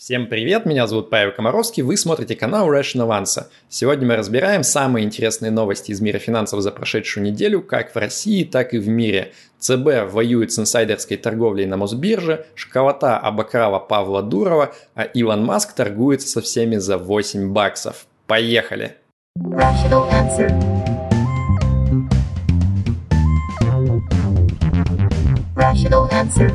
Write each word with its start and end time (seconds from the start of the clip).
Всем 0.00 0.28
привет, 0.28 0.64
меня 0.64 0.86
зовут 0.86 1.10
Павел 1.10 1.30
Комаровский, 1.30 1.82
вы 1.82 1.94
смотрите 1.98 2.34
канал 2.34 2.72
Rational 2.72 3.10
Answer. 3.10 3.48
Сегодня 3.68 4.08
мы 4.08 4.16
разбираем 4.16 4.62
самые 4.62 5.04
интересные 5.04 5.50
новости 5.50 5.90
из 5.90 6.00
мира 6.00 6.18
финансов 6.18 6.62
за 6.62 6.70
прошедшую 6.70 7.22
неделю, 7.22 7.60
как 7.60 7.94
в 7.94 7.98
России, 7.98 8.44
так 8.44 8.72
и 8.72 8.78
в 8.78 8.88
мире. 8.88 9.34
ЦБ 9.58 10.10
воюет 10.10 10.52
с 10.52 10.58
инсайдерской 10.58 11.18
торговлей 11.18 11.66
на 11.66 11.76
Мосбирже, 11.76 12.46
школота 12.54 13.18
обокрала 13.18 13.78
Павла 13.78 14.22
Дурова, 14.22 14.72
а 14.94 15.02
Илон 15.02 15.44
Маск 15.44 15.74
торгуется 15.74 16.28
со 16.28 16.40
всеми 16.40 16.76
за 16.76 16.96
8 16.96 17.52
баксов. 17.52 18.06
Поехали! 18.26 18.96
Rational 19.38 20.08
answer. 20.12 20.48
Rational 25.54 26.10
answer. 26.10 26.50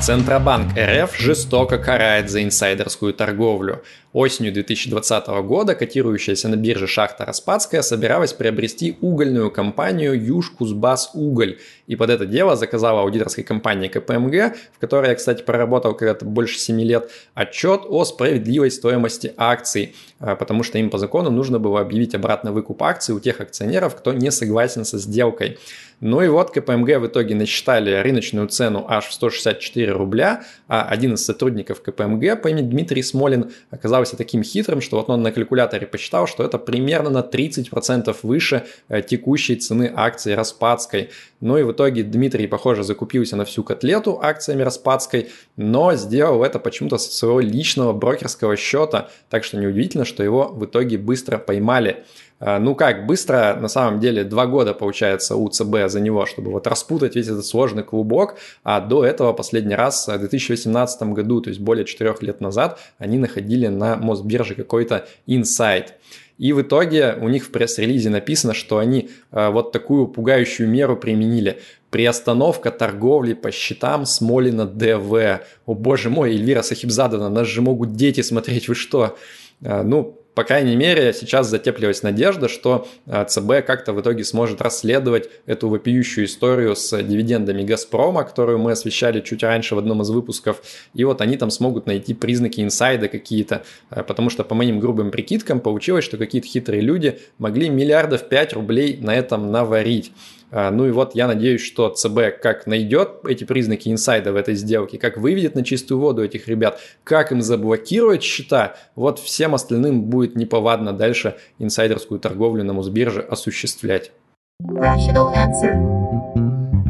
Центробанк 0.00 0.78
РФ 0.78 1.18
жестоко 1.18 1.76
карает 1.76 2.30
за 2.30 2.42
инсайдерскую 2.42 3.12
торговлю. 3.12 3.82
Осенью 4.18 4.52
2020 4.52 5.28
года 5.46 5.76
котирующаяся 5.76 6.48
на 6.48 6.56
бирже 6.56 6.88
шахта 6.88 7.24
Распадская 7.24 7.82
собиралась 7.82 8.32
приобрести 8.32 8.98
угольную 9.00 9.52
компанию 9.52 10.20
Южкузбас 10.20 11.10
Уголь 11.14 11.58
и 11.86 11.94
под 11.94 12.10
это 12.10 12.26
дело 12.26 12.56
заказала 12.56 13.02
аудиторской 13.02 13.44
компании 13.44 13.86
КПМГ, 13.86 14.56
в 14.74 14.80
которой 14.80 15.10
я, 15.10 15.14
кстати, 15.14 15.44
проработал 15.44 15.94
когда-то 15.94 16.24
больше 16.24 16.58
7 16.58 16.80
лет, 16.80 17.12
отчет 17.34 17.82
о 17.88 18.04
справедливой 18.04 18.72
стоимости 18.72 19.32
акций, 19.36 19.94
а, 20.18 20.34
потому 20.34 20.64
что 20.64 20.78
им 20.78 20.90
по 20.90 20.98
закону 20.98 21.30
нужно 21.30 21.60
было 21.60 21.80
объявить 21.80 22.16
обратно 22.16 22.50
выкуп 22.50 22.82
акций 22.82 23.14
у 23.14 23.20
тех 23.20 23.40
акционеров, 23.40 23.94
кто 23.94 24.12
не 24.12 24.32
согласен 24.32 24.84
со 24.84 24.98
сделкой. 24.98 25.58
Ну 26.00 26.22
и 26.22 26.28
вот 26.28 26.52
КПМГ 26.52 26.98
в 26.98 27.06
итоге 27.08 27.34
насчитали 27.34 27.92
рыночную 27.92 28.46
цену 28.48 28.84
аж 28.88 29.06
в 29.06 29.12
164 29.12 29.90
рубля, 29.92 30.44
а 30.68 30.82
один 30.82 31.14
из 31.14 31.24
сотрудников 31.24 31.82
КПМГ 31.82 32.40
по 32.40 32.48
имени 32.48 32.68
Дмитрий 32.68 33.02
Смолин 33.02 33.50
оказался 33.70 34.07
таким 34.16 34.42
хитрым, 34.42 34.80
что 34.80 34.96
вот 34.96 35.10
он 35.10 35.22
на 35.22 35.32
калькуляторе 35.32 35.86
посчитал, 35.86 36.26
что 36.26 36.44
это 36.44 36.58
примерно 36.58 37.10
на 37.10 37.20
30% 37.20 38.16
выше 38.22 38.66
э, 38.88 39.02
текущей 39.02 39.56
цены 39.56 39.92
акции 39.94 40.32
Распадской. 40.32 41.10
Ну 41.40 41.56
и 41.58 41.62
в 41.62 41.72
итоге 41.72 42.02
Дмитрий, 42.02 42.46
похоже, 42.46 42.84
закупился 42.84 43.36
на 43.36 43.44
всю 43.44 43.62
котлету 43.62 44.18
акциями 44.22 44.62
Распадской, 44.62 45.28
но 45.56 45.94
сделал 45.94 46.42
это 46.42 46.58
почему-то 46.58 46.98
со 46.98 47.10
своего 47.10 47.40
личного 47.40 47.92
брокерского 47.92 48.56
счета, 48.56 49.10
так 49.30 49.44
что 49.44 49.56
неудивительно, 49.56 50.04
что 50.04 50.22
его 50.22 50.48
в 50.48 50.64
итоге 50.64 50.98
быстро 50.98 51.38
поймали. 51.38 52.04
А, 52.40 52.58
ну 52.58 52.74
как, 52.74 53.06
быстро, 53.06 53.56
на 53.60 53.68
самом 53.68 54.00
деле, 54.00 54.24
два 54.24 54.46
года 54.46 54.74
получается 54.74 55.36
у 55.36 55.48
ЦБ 55.48 55.88
за 55.88 56.00
него, 56.00 56.26
чтобы 56.26 56.50
вот 56.52 56.66
распутать 56.66 57.16
весь 57.16 57.26
этот 57.26 57.46
сложный 57.46 57.82
клубок, 57.82 58.36
а 58.62 58.80
до 58.80 59.04
этого 59.04 59.32
последний 59.32 59.74
раз 59.74 60.06
в 60.06 60.18
2018 60.18 61.02
году, 61.14 61.40
то 61.40 61.50
есть 61.50 61.60
более 61.60 61.84
четырех 61.84 62.22
лет 62.22 62.40
назад, 62.40 62.78
они 62.98 63.18
находили 63.18 63.66
на 63.66 63.96
Мосбирже 63.96 64.54
какой-то 64.54 65.06
инсайт. 65.26 65.94
И 66.38 66.52
в 66.52 66.62
итоге 66.62 67.16
у 67.20 67.28
них 67.28 67.46
в 67.46 67.50
пресс-релизе 67.50 68.10
написано, 68.10 68.54
что 68.54 68.78
они 68.78 69.10
э, 69.32 69.50
вот 69.50 69.72
такую 69.72 70.06
пугающую 70.06 70.68
меру 70.68 70.96
применили. 70.96 71.58
Приостановка 71.90 72.70
торговли 72.70 73.34
по 73.34 73.50
счетам 73.50 74.06
Смолина 74.06 74.64
ДВ. 74.64 75.40
О 75.66 75.74
боже 75.74 76.10
мой, 76.10 76.30
Эльвира 76.30 76.62
Сахибзадана, 76.62 77.28
нас 77.28 77.48
же 77.48 77.60
могут 77.60 77.94
дети 77.94 78.20
смотреть, 78.20 78.68
вы 78.68 78.76
что? 78.76 79.16
Э, 79.62 79.82
ну, 79.82 80.17
по 80.38 80.44
крайней 80.44 80.76
мере, 80.76 81.12
сейчас 81.12 81.48
затеплилась 81.48 82.04
надежда, 82.04 82.48
что 82.48 82.86
э, 83.06 83.24
ЦБ 83.26 83.66
как-то 83.66 83.92
в 83.92 84.00
итоге 84.00 84.22
сможет 84.22 84.62
расследовать 84.62 85.28
эту 85.46 85.68
вопиющую 85.68 86.26
историю 86.26 86.76
с 86.76 86.96
дивидендами 87.02 87.64
«Газпрома», 87.64 88.22
которую 88.22 88.60
мы 88.60 88.70
освещали 88.70 89.20
чуть 89.20 89.42
раньше 89.42 89.74
в 89.74 89.78
одном 89.78 90.02
из 90.02 90.10
выпусков. 90.10 90.62
И 90.94 91.02
вот 91.02 91.22
они 91.22 91.36
там 91.36 91.50
смогут 91.50 91.86
найти 91.86 92.14
признаки 92.14 92.60
инсайда 92.60 93.08
какие-то, 93.08 93.64
э, 93.90 94.04
потому 94.04 94.30
что 94.30 94.44
по 94.44 94.54
моим 94.54 94.78
грубым 94.78 95.10
прикидкам 95.10 95.58
получилось, 95.58 96.04
что 96.04 96.18
какие-то 96.18 96.46
хитрые 96.46 96.82
люди 96.82 97.18
могли 97.38 97.68
миллиардов 97.68 98.28
5 98.28 98.52
рублей 98.52 98.96
на 99.02 99.16
этом 99.16 99.50
наварить. 99.50 100.12
А, 100.50 100.70
ну 100.70 100.86
и 100.86 100.90
вот 100.90 101.14
я 101.14 101.26
надеюсь, 101.26 101.60
что 101.60 101.90
ЦБ 101.90 102.40
как 102.42 102.66
найдет 102.66 103.20
эти 103.26 103.44
признаки 103.44 103.88
инсайда 103.90 104.32
в 104.32 104.36
этой 104.36 104.54
сделке, 104.54 104.98
как 104.98 105.18
выведет 105.18 105.54
на 105.54 105.64
чистую 105.64 106.00
воду 106.00 106.24
этих 106.24 106.48
ребят, 106.48 106.80
как 107.04 107.32
им 107.32 107.42
заблокирует 107.42 108.22
счета, 108.22 108.76
вот 108.94 109.18
всем 109.18 109.54
остальным 109.54 110.02
будет 110.02 110.36
неповадно 110.36 110.92
дальше 110.92 111.36
инсайдерскую 111.58 112.18
торговлю 112.20 112.64
на 112.64 112.72
Мосбирже 112.72 113.20
осуществлять. 113.20 114.12
Rational 114.60 115.32
answer. 115.34 116.47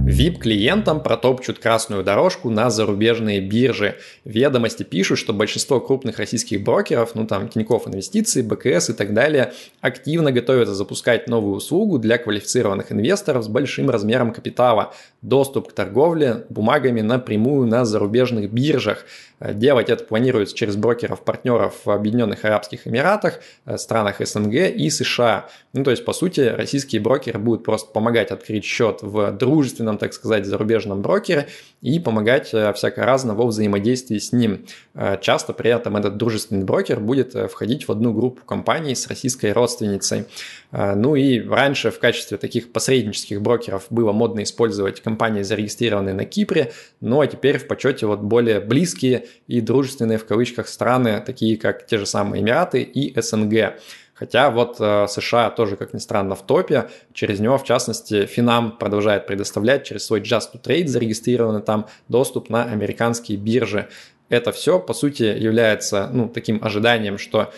VIP-клиентам 0.08 1.02
протопчут 1.02 1.58
красную 1.58 2.02
дорожку 2.02 2.48
на 2.48 2.70
зарубежные 2.70 3.42
биржи. 3.42 3.96
Ведомости 4.24 4.82
пишут, 4.82 5.18
что 5.18 5.34
большинство 5.34 5.80
крупных 5.80 6.18
российских 6.18 6.64
брокеров, 6.64 7.14
ну 7.14 7.26
там 7.26 7.48
Тинькофф 7.48 7.88
Инвестиции, 7.88 8.40
БКС 8.40 8.88
и 8.88 8.92
так 8.94 9.12
далее, 9.12 9.52
активно 9.82 10.32
готовятся 10.32 10.74
запускать 10.74 11.28
новую 11.28 11.56
услугу 11.56 11.98
для 11.98 12.16
квалифицированных 12.16 12.90
инвесторов 12.90 13.44
с 13.44 13.48
большим 13.48 13.90
размером 13.90 14.32
капитала. 14.32 14.94
Доступ 15.20 15.68
к 15.68 15.72
торговле 15.72 16.46
бумагами 16.48 17.02
напрямую 17.02 17.66
на 17.66 17.84
зарубежных 17.84 18.50
биржах. 18.50 19.04
Делать 19.40 19.88
это 19.88 20.02
планируется 20.02 20.56
через 20.56 20.74
брокеров-партнеров 20.74 21.82
в 21.84 21.90
Объединенных 21.90 22.44
Арабских 22.44 22.88
Эмиратах, 22.88 23.40
э, 23.66 23.78
странах 23.78 24.16
СНГ 24.18 24.54
и 24.74 24.90
США. 24.90 25.48
Ну, 25.72 25.84
то 25.84 25.92
есть, 25.92 26.04
по 26.04 26.12
сути, 26.12 26.40
российские 26.40 27.00
брокеры 27.00 27.38
будут 27.38 27.64
просто 27.64 27.92
помогать 27.92 28.32
открыть 28.32 28.64
счет 28.64 28.98
в 29.02 29.30
дружественном, 29.30 29.96
так 29.98 30.12
сказать, 30.12 30.44
зарубежном 30.44 31.02
брокере 31.02 31.46
и 31.82 32.00
помогать 32.00 32.52
э, 32.52 32.72
всяко 32.72 33.04
разно 33.04 33.34
во 33.34 33.46
взаимодействии 33.46 34.18
с 34.18 34.32
ним. 34.32 34.66
Э, 34.94 35.16
часто 35.20 35.52
при 35.52 35.70
этом 35.70 35.96
этот 35.96 36.16
дружественный 36.16 36.64
брокер 36.64 36.98
будет 36.98 37.34
входить 37.52 37.86
в 37.86 37.92
одну 37.92 38.12
группу 38.12 38.44
компаний 38.44 38.96
с 38.96 39.06
российской 39.06 39.52
родственницей. 39.52 40.24
Ну 40.70 41.14
и 41.14 41.40
раньше 41.40 41.90
в 41.90 41.98
качестве 41.98 42.36
таких 42.36 42.72
посреднических 42.72 43.40
брокеров 43.40 43.86
было 43.88 44.12
модно 44.12 44.42
использовать 44.42 45.00
компании, 45.00 45.42
зарегистрированные 45.42 46.14
на 46.14 46.26
Кипре, 46.26 46.72
ну 47.00 47.22
а 47.22 47.26
теперь 47.26 47.58
в 47.58 47.66
почете 47.66 48.06
вот 48.06 48.20
более 48.20 48.60
близкие 48.60 49.27
и 49.46 49.60
дружественные 49.60 50.18
в 50.18 50.26
кавычках 50.26 50.68
страны, 50.68 51.22
такие 51.24 51.56
как 51.56 51.86
те 51.86 51.98
же 51.98 52.06
самые 52.06 52.42
Эмираты 52.42 52.82
и 52.82 53.18
СНГ. 53.20 53.80
Хотя 54.18 54.50
вот 54.50 54.78
э, 54.80 55.06
США 55.08 55.50
тоже, 55.50 55.76
как 55.76 55.94
ни 55.94 55.98
странно, 55.98 56.34
в 56.34 56.42
топе. 56.42 56.88
Через 57.12 57.38
него, 57.38 57.56
в 57.56 57.64
частности, 57.64 58.26
Финам 58.26 58.76
продолжает 58.76 59.28
предоставлять 59.28 59.84
через 59.84 60.06
свой 60.06 60.20
Just 60.20 60.52
to 60.52 60.60
Trade, 60.60 60.88
зарегистрированный 60.88 61.62
там, 61.62 61.86
доступ 62.08 62.50
на 62.50 62.64
американские 62.64 63.38
биржи. 63.38 63.88
Это 64.28 64.50
все, 64.50 64.80
по 64.80 64.92
сути, 64.92 65.22
является 65.22 66.10
ну, 66.12 66.28
таким 66.28 66.62
ожиданием, 66.62 67.16
что 67.16 67.52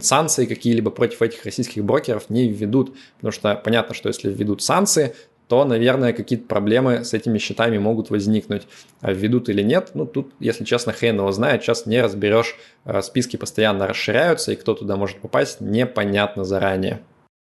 санкции 0.00 0.46
какие-либо 0.46 0.90
против 0.90 1.22
этих 1.22 1.44
российских 1.44 1.84
брокеров 1.84 2.30
не 2.30 2.48
введут, 2.48 2.96
потому 3.16 3.30
что 3.30 3.54
понятно, 3.54 3.94
что 3.94 4.08
если 4.08 4.32
введут 4.32 4.62
санкции, 4.62 5.14
то, 5.48 5.64
наверное, 5.64 6.12
какие-то 6.12 6.46
проблемы 6.46 7.04
с 7.04 7.14
этими 7.14 7.38
счетами 7.38 7.78
могут 7.78 8.10
возникнуть. 8.10 8.66
А 9.00 9.12
введут 9.12 9.48
или 9.48 9.62
нет, 9.62 9.90
ну 9.94 10.06
тут, 10.06 10.32
если 10.40 10.64
честно, 10.64 10.92
хрен 10.92 11.18
его 11.18 11.30
знает, 11.32 11.62
сейчас 11.62 11.86
не 11.86 12.00
разберешь, 12.00 12.56
э, 12.84 13.00
списки 13.02 13.36
постоянно 13.36 13.86
расширяются, 13.86 14.52
и 14.52 14.56
кто 14.56 14.74
туда 14.74 14.96
может 14.96 15.18
попасть, 15.18 15.60
непонятно 15.60 16.44
заранее. 16.44 17.00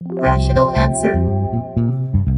Rational 0.04 0.76
answer. 0.76 1.85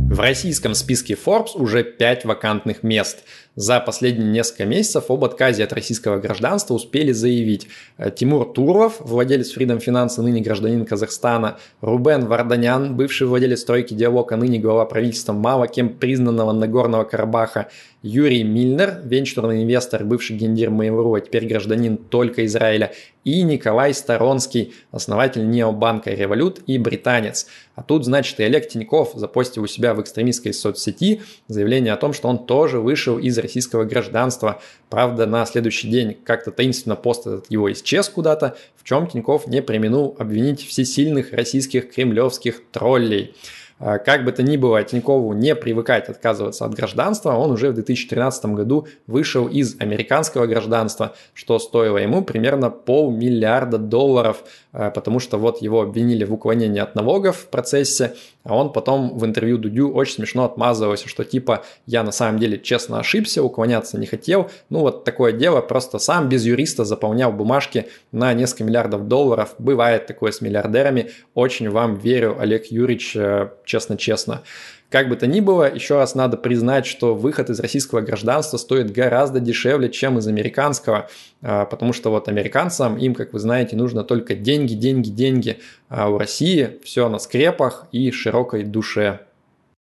В 0.10 0.22
российском 0.22 0.74
списке 0.74 1.16
Forbes 1.16 1.50
уже 1.56 1.84
5 1.84 2.24
вакантных 2.24 2.82
мест. 2.82 3.26
За 3.56 3.82
последние 3.82 4.30
несколько 4.30 4.64
месяцев 4.64 5.12
об 5.12 5.26
отказе 5.26 5.66
от 5.66 5.74
российского 5.74 6.18
гражданства 6.18 6.76
успели 6.76 7.12
заявить 7.12 7.68
э, 7.98 8.10
Тимур 8.10 8.46
Туров, 8.54 9.02
владелец 9.02 9.56
Freedom 9.56 9.84
Finance, 9.86 10.22
ныне 10.22 10.40
гражданин 10.40 10.86
Казахстана, 10.86 11.58
Рубен 11.82 12.26
Варданян, 12.26 12.96
бывший 12.96 13.28
владелец 13.28 13.60
стройки 13.60 13.94
Диалог, 13.94 14.32
а 14.32 14.38
ныне 14.38 14.60
глава 14.60 14.86
правительства 14.86 15.34
мало 15.34 15.68
кем 15.68 15.90
признанного 15.90 16.54
Нагорного 16.54 17.04
Карабаха, 17.04 17.68
Юрий 18.04 18.44
Мильнер, 18.44 19.02
венчурный 19.04 19.64
инвестор, 19.64 20.06
бывший 20.06 20.38
гендир 20.38 20.70
Mail.ru, 20.70 21.18
а 21.18 21.20
теперь 21.20 21.48
гражданин 21.48 21.98
только 21.98 22.46
Израиля, 22.46 22.94
и 23.24 23.42
Николай 23.42 23.94
Сторонский, 23.94 24.74
основатель 24.92 25.50
необанка 25.50 26.12
Револют 26.12 26.62
и 26.68 26.78
британец. 26.78 27.48
А 27.76 27.82
тут, 27.82 28.06
значит, 28.06 28.40
и 28.40 28.44
Олег 28.44 28.68
Тиньков 28.68 29.14
запостил 29.16 29.64
у 29.64 29.68
себя 29.68 29.96
в 29.96 30.02
экстремистской 30.02 30.54
соцсети 30.54 31.22
заявление 31.48 31.92
о 31.92 31.98
том, 31.98 32.14
что 32.14 32.28
он 32.28 32.46
тоже 32.46 32.80
вышел 32.80 33.18
из 33.18 33.38
российского 33.40 33.84
гражданства. 33.84 34.62
Правда, 34.90 35.26
на 35.26 35.46
следующий 35.48 35.90
день 35.90 36.18
как-то 36.24 36.52
таинственно 36.52 36.96
пост 36.96 37.26
этот 37.26 37.50
его 37.50 37.72
исчез 37.74 38.10
куда-то, 38.10 38.56
в 38.76 38.84
чем 38.84 39.08
Тиньков 39.08 39.48
не 39.48 39.64
применил 39.64 40.16
обвинить 40.20 40.66
всесильных 40.66 41.34
российских 41.34 41.92
кремлевских 41.92 42.62
троллей. 42.72 43.34
А, 43.80 44.00
как 44.00 44.26
бы 44.26 44.32
то 44.32 44.42
ни 44.42 44.58
было, 44.58 44.84
Тинькову 44.84 45.34
не 45.34 45.56
привыкать 45.56 46.10
отказываться 46.10 46.66
от 46.66 46.74
гражданства, 46.74 47.34
он 47.34 47.52
уже 47.52 47.70
в 47.70 47.76
2013 47.76 48.46
году 48.48 48.88
вышел 49.06 49.48
из 49.48 49.80
американского 49.80 50.48
гражданства, 50.48 51.14
что 51.34 51.60
стоило 51.60 51.98
ему 51.98 52.24
примерно 52.24 52.72
полмиллиарда 52.72 53.78
долларов. 53.78 54.44
Потому 54.72 55.20
что 55.20 55.38
вот 55.38 55.62
его 55.62 55.82
обвинили 55.82 56.24
в 56.24 56.34
уклонении 56.34 56.80
от 56.80 56.96
налогов 56.96 57.38
в 57.38 57.48
процессе, 57.48 58.14
а 58.44 58.56
он 58.56 58.72
потом 58.72 59.18
в 59.18 59.26
интервью 59.26 59.58
Дудю 59.58 59.92
очень 59.92 60.16
смешно 60.16 60.46
отмазывался, 60.46 61.10
что 61.10 61.24
типа 61.24 61.64
я 61.86 62.04
на 62.04 62.12
самом 62.12 62.40
деле 62.40 62.60
честно 62.60 63.00
ошибся, 63.00 63.44
уклоняться 63.44 63.98
не 63.98 64.06
хотел. 64.06 64.50
Ну 64.70 64.80
вот 64.80 65.04
такое 65.04 65.32
дело, 65.32 65.62
просто 65.62 66.00
сам 66.00 66.30
без 66.30 66.46
юриста 66.46 66.86
заполнял 66.86 67.32
бумажки 67.32 67.88
на 68.12 68.34
несколько 68.34 68.64
миллиардов 68.64 69.08
долларов. 69.08 69.56
Бывает 69.58 70.06
такое 70.06 70.32
с 70.32 70.42
миллиардерами. 70.42 71.12
Очень 71.34 71.70
вам 71.70 71.96
верю, 71.96 72.38
Олег 72.40 72.68
Юрьевич, 72.68 73.18
честно-честно. 73.66 74.44
Как 74.90 75.10
бы 75.10 75.18
то 75.18 75.28
ни 75.28 75.42
было, 75.42 75.74
еще 75.74 75.96
раз 75.96 76.16
надо 76.16 76.38
признать, 76.38 76.86
что 76.86 77.14
выход 77.14 77.50
из 77.50 77.60
российского 77.60 78.00
гражданства 78.00 78.58
стоит 78.58 78.92
гораздо 78.92 79.42
дешевле, 79.42 79.90
чем 79.90 80.18
из 80.18 80.28
американского, 80.28 81.10
а, 81.42 81.66
потому 81.66 81.92
что 81.92 82.10
вот 82.10 82.30
американцам, 82.30 82.98
им, 82.98 83.14
как 83.14 83.34
вы 83.34 83.40
знаете, 83.40 83.76
нужно 83.76 84.06
только 84.06 84.34
деньги, 84.36 84.76
деньги, 84.76 85.10
деньги, 85.10 85.60
а 85.90 86.10
у 86.10 86.18
России 86.18 86.80
все 86.86 87.10
на 87.10 87.20
скрепах 87.20 87.88
и 87.92 88.12
широкой 88.12 88.64
душе. 88.64 89.20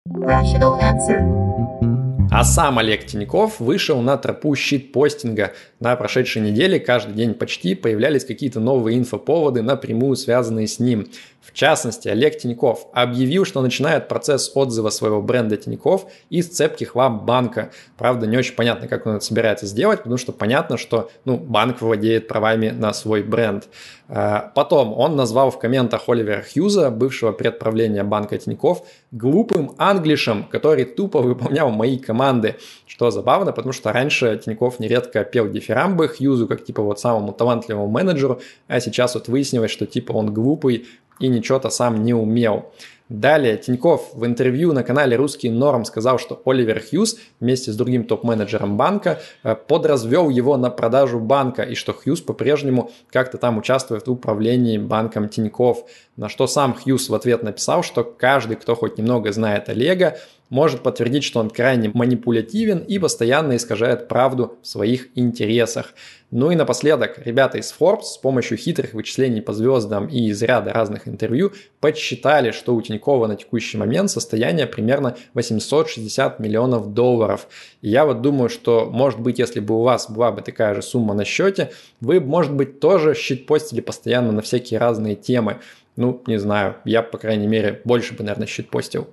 Rational 0.09 0.79
answer. 0.81 1.94
А 2.37 2.43
сам 2.43 2.81
Олег 2.81 3.07
Тиньков 3.07 3.61
вышел 3.61 4.01
на 4.01 4.17
тропу 4.17 4.57
щит-постинга. 4.57 5.53
На 5.79 5.95
прошедшей 5.95 6.43
неделе 6.43 6.81
каждый 6.81 7.15
день 7.15 7.33
почти 7.33 7.77
появлялись 7.77 8.25
какие-то 8.25 8.59
новые 8.59 8.99
инфоповоды, 8.99 9.63
напрямую 9.63 10.17
связанные 10.17 10.67
с 10.67 10.81
ним. 10.81 11.07
В 11.41 11.53
частности, 11.53 12.09
Олег 12.09 12.37
Тиньков 12.39 12.89
объявил, 12.93 13.45
что 13.45 13.63
начинает 13.63 14.09
процесс 14.09 14.51
отзыва 14.53 14.91
своего 14.91 15.23
бренда 15.23 15.57
Тиньков 15.57 16.07
из 16.29 16.49
цепких 16.49 16.97
лап 16.97 17.23
банка. 17.23 17.71
Правда, 17.97 18.27
не 18.27 18.37
очень 18.37 18.57
понятно, 18.57 18.89
как 18.89 19.07
он 19.07 19.15
это 19.15 19.25
собирается 19.25 19.67
сделать, 19.67 19.99
потому 19.99 20.17
что 20.17 20.33
понятно, 20.33 20.77
что 20.77 21.13
ну, 21.25 21.37
банк 21.37 21.83
владеет 21.83 22.27
правами 22.27 22.71
на 22.71 22.93
свой 22.93 23.23
бренд. 23.23 23.69
А, 24.09 24.53
потом 24.55 24.93
он 24.93 25.17
назвал 25.17 25.51
в 25.51 25.59
комментах 25.59 26.09
Оливера 26.09 26.43
Хьюза, 26.43 26.91
бывшего 26.91 27.33
предправления 27.33 28.05
банка 28.05 28.37
Тиньков, 28.39 28.87
глупым 29.11 29.75
англишем, 29.79 30.45
который 30.45 30.85
тупо 30.85 31.21
выполнял 31.21 31.71
мои 31.71 31.99
команды. 31.99 32.57
Что 32.87 33.11
забавно, 33.11 33.53
потому 33.53 33.73
что 33.73 33.93
раньше 33.93 34.41
Тиньков 34.45 34.79
нередко 34.79 35.25
пел 35.25 35.49
дифирамбы 35.49 36.09
Хьюзу 36.09 36.47
как 36.47 36.65
типа 36.65 36.83
вот 36.83 37.01
самому 37.01 37.33
талантливому 37.33 37.89
менеджеру, 37.89 38.41
а 38.69 38.81
сейчас 38.81 39.15
вот 39.15 39.29
выяснилось, 39.29 39.71
что 39.71 39.87
типа 39.87 40.13
он 40.13 40.35
глупый 40.35 40.87
и 41.21 41.29
ничего-то 41.29 41.71
сам 41.71 42.03
не 42.05 42.13
умел. 42.13 42.73
Далее 43.21 43.57
Тиньков 43.57 44.11
в 44.15 44.27
интервью 44.27 44.73
на 44.73 44.83
канале 44.83 45.17
«Русский 45.17 45.49
Норм» 45.49 45.85
сказал, 45.85 46.19
что 46.19 46.43
Оливер 46.45 46.81
Хьюз 46.81 47.17
вместе 47.39 47.71
с 47.71 47.77
другим 47.77 48.05
топ-менеджером 48.05 48.77
банка 48.77 49.21
э, 49.45 49.55
подразвел 49.55 50.31
его 50.31 50.57
на 50.57 50.69
продажу 50.69 51.21
банка 51.21 51.63
и 51.63 51.77
что 51.77 51.93
Хьюз 51.93 52.23
по-прежнему 52.23 52.91
как-то 53.13 53.39
там 53.39 53.57
участвует 53.57 54.09
в 54.09 54.11
управлении 54.11 54.79
банком 54.79 55.29
Тиньков. 55.29 55.85
На 56.17 56.29
что 56.29 56.49
сам 56.49 56.75
Хьюз 56.75 57.09
в 57.09 57.15
ответ 57.15 57.45
написал, 57.45 57.85
что 57.85 58.03
каждый, 58.03 58.57
кто 58.57 58.75
хоть 58.75 58.99
немного 58.99 59.31
знает 59.31 59.69
Олега, 59.69 60.19
может 60.55 60.85
подтвердить, 60.85 61.25
что 61.25 61.41
он 61.41 61.51
крайне 61.51 61.91
манипулятивен 61.93 62.79
и 62.79 63.01
постоянно 63.01 63.57
искажает 63.57 64.07
правду 64.07 64.57
в 64.63 64.69
своих 64.69 65.09
интересах. 65.17 65.95
Ну 66.31 66.53
и 66.53 66.55
напоследок, 66.55 67.19
ребята 67.25 67.59
из 67.59 67.75
Forbes 67.77 68.05
с 68.05 68.19
помощью 68.19 68.57
хитрых 68.57 68.95
вычислений 68.95 69.43
по 69.43 69.53
звездам 69.53 70.07
и 70.07 70.29
из 70.29 70.41
ряда 70.43 70.73
разных 70.73 71.09
интервью 71.09 71.53
подсчитали, 71.81 72.53
что 72.53 72.73
у 72.77 72.81
Тинькова 72.81 73.27
на 73.27 73.35
текущий 73.35 73.79
момент 73.79 74.13
состояние 74.13 74.69
примерно 74.69 75.17
860 75.35 76.39
миллионов 76.39 76.95
долларов. 76.95 77.49
И 77.83 77.89
я 77.89 78.07
вот 78.07 78.23
думаю, 78.23 78.49
что 78.49 78.89
может 78.89 79.19
быть, 79.19 79.41
если 79.41 79.59
бы 79.59 79.75
у 79.75 79.83
вас 79.83 80.09
была 80.09 80.31
бы 80.31 80.41
такая 80.41 80.77
же 80.77 80.83
сумма 80.83 81.15
на 81.15 81.25
счете, 81.25 81.73
вы, 82.01 82.21
может 82.21 82.53
быть, 82.53 82.79
тоже 82.79 83.17
щит 83.17 83.47
постили 83.47 83.81
постоянно 83.81 84.31
на 84.31 84.41
всякие 84.41 84.79
разные 84.79 85.17
темы. 85.17 85.59
Ну, 85.97 86.23
не 86.29 86.39
знаю, 86.39 86.77
я, 86.85 87.03
по 87.03 87.19
крайней 87.19 87.49
мере, 87.49 87.81
больше 87.85 88.15
бы, 88.15 88.23
наверное, 88.23 88.47
щит 88.47 88.71
постил. 88.71 89.09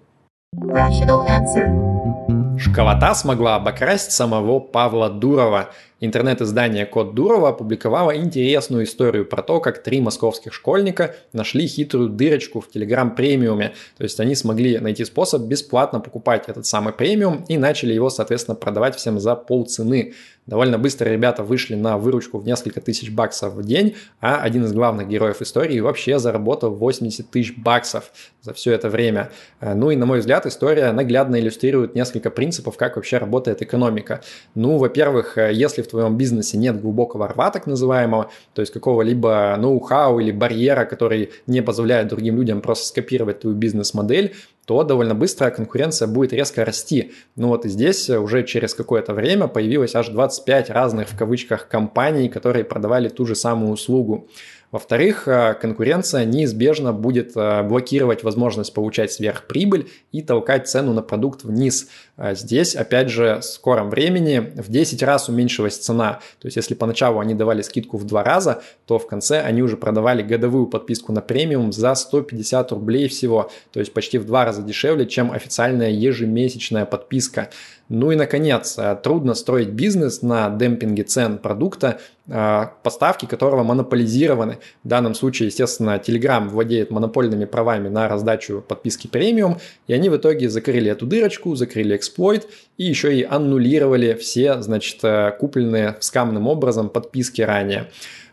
Школота 2.58 3.16
смогла 3.16 3.56
обокрасть 3.56 4.12
самого 4.12 4.60
Павла 4.60 5.10
Дурова– 5.10 5.70
Интернет-издание 6.04 6.88
«Код 6.88 7.14
Дурова» 7.14 7.50
опубликовало 7.50 8.18
интересную 8.18 8.86
историю 8.86 9.24
про 9.24 9.44
то, 9.44 9.60
как 9.60 9.84
три 9.84 10.02
московских 10.02 10.52
школьника 10.52 11.16
нашли 11.32 11.68
хитрую 11.68 12.10
дырочку 12.10 12.60
в 12.60 12.68
Telegram 12.76 13.16
премиуме. 13.16 13.74
То 13.98 14.04
есть 14.04 14.20
они 14.20 14.34
смогли 14.34 14.80
найти 14.80 15.06
способ 15.06 15.44
бесплатно 15.44 16.00
покупать 16.00 16.46
этот 16.48 16.66
самый 16.66 16.92
премиум 16.92 17.46
и 17.48 17.56
начали 17.56 17.94
его, 17.94 18.10
соответственно, 18.10 18.56
продавать 18.56 18.96
всем 18.96 19.20
за 19.20 19.36
полцены. 19.36 20.16
Довольно 20.48 20.80
быстро 20.80 21.08
ребята 21.08 21.44
вышли 21.44 21.76
на 21.76 22.00
выручку 22.00 22.40
в 22.40 22.48
несколько 22.48 22.82
тысяч 22.82 23.12
баксов 23.12 23.54
в 23.54 23.64
день, 23.64 23.96
а 24.20 24.42
один 24.42 24.66
из 24.66 24.74
главных 24.74 25.08
героев 25.08 25.40
истории 25.44 25.80
вообще 25.80 26.18
заработал 26.18 26.74
80 26.74 27.30
тысяч 27.30 27.56
баксов 27.56 28.12
за 28.42 28.56
все 28.56 28.74
это 28.74 28.90
время. 28.90 29.30
Ну 29.62 29.92
и, 29.92 29.96
на 29.96 30.08
мой 30.08 30.20
взгляд, 30.20 30.48
история 30.48 30.92
наглядно 30.94 31.40
иллюстрирует 31.40 31.94
несколько 31.94 32.32
принципов, 32.32 32.76
как 32.76 32.96
вообще 32.96 33.20
работает 33.20 33.62
экономика. 33.62 34.24
Ну, 34.56 34.78
во-первых, 34.78 35.38
если 35.38 35.84
в 35.84 35.88
твоем 35.92 36.18
бизнесе 36.18 36.58
нет 36.58 36.82
глубокого 36.82 37.28
рва, 37.28 37.52
так 37.52 37.68
называемого, 37.68 38.30
то 38.54 38.62
есть 38.62 38.74
какого-либо 38.74 39.56
ноу-хау 39.60 40.20
или 40.20 40.32
барьера, 40.32 40.86
который 40.86 41.32
не 41.48 41.62
позволяет 41.62 42.08
другим 42.08 42.38
людям 42.38 42.62
просто 42.62 42.88
скопировать 42.88 43.42
твою 43.42 43.56
бизнес-модель, 43.56 44.34
то 44.66 44.84
довольно 44.84 45.16
быстро 45.16 45.50
конкуренция 45.50 46.08
будет 46.08 46.34
резко 46.34 46.64
расти. 46.64 47.12
Ну 47.36 47.50
вот 47.50 47.66
и 47.66 47.70
здесь 47.70 48.10
уже 48.10 48.44
через 48.44 48.74
какое-то 48.74 49.14
время 49.14 49.48
появилось 49.48 49.96
аж 49.96 50.10
25 50.10 50.70
разных 50.70 51.10
в 51.10 51.18
кавычках 51.18 51.68
компаний, 51.68 52.30
которые 52.30 52.64
продавали 52.64 53.10
ту 53.10 53.26
же 53.26 53.36
самую 53.36 53.74
услугу. 53.74 54.28
Во-вторых, 54.72 55.28
э, 55.28 55.54
конкуренция 55.56 56.24
неизбежно 56.24 56.94
будет 56.94 57.34
э, 57.36 57.62
блокировать 57.64 58.24
возможность 58.24 58.74
получать 58.74 59.12
сверхприбыль 59.12 59.90
и 60.14 60.22
толкать 60.22 60.70
цену 60.70 60.94
на 60.94 61.02
продукт 61.02 61.44
вниз. 61.44 61.90
А 62.16 62.36
здесь, 62.36 62.76
опять 62.76 63.10
же, 63.10 63.40
в 63.42 63.44
скором 63.44 63.90
времени 63.90 64.54
в 64.56 64.72
10 64.72 65.04
раз 65.04 65.28
уменьшилась 65.28 65.78
цена. 65.78 66.20
То 66.40 66.48
есть, 66.48 66.56
если 66.56 66.74
поначалу 66.74 67.20
они 67.20 67.34
давали 67.34 67.62
скидку 67.64 67.98
в 67.98 68.06
2 68.06 68.24
раза, 68.24 68.62
то 68.86 68.98
в 68.98 69.08
конце 69.08 69.42
они 69.42 69.62
уже 69.62 69.76
продавали 69.76 70.22
годовую 70.22 70.68
подписку 70.68 71.12
на 71.12 71.20
премиум 71.22 71.74
за 71.74 71.94
150 71.94 72.72
рублей 72.72 73.10
всего. 73.10 73.52
То 73.74 73.82
есть, 73.82 73.92
почти 73.92 74.20
в 74.20 74.26
2 74.26 74.46
раза 74.46 74.62
дешевле, 74.62 75.06
чем 75.06 75.34
официальная 75.34 75.90
ежемесячная 75.90 76.86
подписка. 76.86 77.50
Ну 77.94 78.10
и, 78.10 78.16
наконец, 78.16 78.76
э, 78.78 78.98
трудно 79.04 79.34
строить 79.34 79.68
бизнес 79.68 80.22
на 80.22 80.50
демпинге 80.50 81.04
цен 81.04 81.38
продукта, 81.38 82.00
э, 82.26 82.68
поставки 82.84 83.26
которого 83.26 83.64
монополизированы. 83.64 84.60
В 84.86 84.88
данном 84.88 85.14
случае, 85.14 85.48
естественно, 85.48 85.98
Telegram 85.98 86.48
владеет 86.48 86.90
монопольными 86.90 87.44
правами 87.44 87.90
на 87.90 88.08
раздачу 88.08 88.64
подписки 88.66 89.08
премиум, 89.08 89.58
и 89.88 89.94
они 89.94 90.08
в 90.08 90.16
итоге 90.16 90.50
закрыли 90.50 90.90
эту 90.90 91.06
дырочку, 91.06 91.54
закрыли 91.56 91.98
эксплойт 91.98 92.48
и 92.78 92.86
еще 92.86 93.14
и 93.14 93.24
аннулировали 93.24 94.14
все, 94.14 94.62
значит, 94.62 95.00
э, 95.04 95.36
купленные 95.38 95.98
скамным 96.00 96.48
образом 96.48 96.88
подписки 96.88 97.42
ранее. 97.42 97.90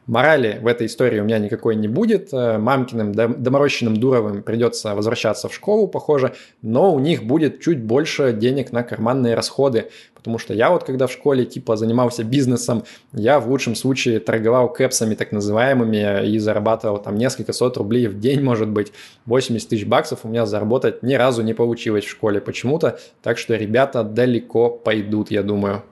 Морали 0.08 0.58
в 0.62 0.66
этой 0.66 0.87
истории 0.87 1.20
у 1.20 1.25
меня 1.25 1.38
никакой 1.38 1.77
не 1.77 1.86
будет. 1.86 2.32
Э, 2.32 2.56
мамкиным 2.56 3.12
доморощенным 3.12 3.94
Дуровым 3.94 4.43
придется 4.43 4.94
возвращаться 4.94 5.50
в 5.50 5.55
школу, 5.55 5.86
похоже, 5.86 6.34
но 6.62 6.94
у 6.94 6.98
них 6.98 7.24
будет 7.24 7.60
чуть 7.60 7.82
больше 7.82 8.32
денег 8.32 8.72
на 8.72 8.82
карманные 8.82 9.34
расходы. 9.34 9.91
Потому 10.15 10.38
что 10.38 10.55
я 10.55 10.70
вот 10.70 10.84
когда 10.84 11.08
в 11.08 11.12
школе 11.12 11.44
типа 11.44 11.77
занимался 11.77 12.24
бизнесом, 12.24 12.84
я 13.12 13.38
в 13.38 13.50
лучшем 13.50 13.74
случае 13.74 14.19
торговал 14.19 14.72
кэпсами 14.72 15.15
так 15.15 15.31
называемыми 15.31 16.27
и 16.27 16.38
зарабатывал 16.38 16.96
там 16.98 17.17
несколько 17.17 17.53
сот 17.53 17.77
рублей 17.77 18.06
в 18.06 18.19
день, 18.19 18.43
может 18.43 18.70
быть. 18.70 18.93
80 19.27 19.69
тысяч 19.69 19.84
баксов 19.84 20.20
у 20.22 20.29
меня 20.29 20.46
заработать 20.46 21.03
ни 21.03 21.15
разу 21.15 21.43
не 21.43 21.53
получилось 21.53 22.05
в 22.05 22.10
школе 22.10 22.41
почему-то. 22.41 22.98
Так 23.22 23.36
что 23.36 23.56
ребята 23.56 24.05
далеко 24.05 24.70
пойдут, 24.70 25.31
я 25.31 25.43
думаю. 25.43 25.82